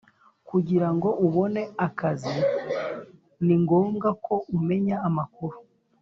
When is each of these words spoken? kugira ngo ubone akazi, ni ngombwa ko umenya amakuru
kugira 0.49 0.87
ngo 0.95 1.09
ubone 1.25 1.61
akazi, 1.87 2.35
ni 3.45 3.55
ngombwa 3.61 4.07
ko 4.25 4.33
umenya 4.57 4.97
amakuru 5.07 5.57